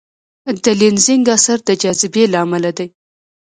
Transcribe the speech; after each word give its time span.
د 0.63 0.65
لینزینګ 0.79 1.25
اثر 1.37 1.57
د 1.67 1.69
جاذبې 1.81 2.23
له 2.31 2.37
امله 2.45 2.71
دی. 2.77 2.87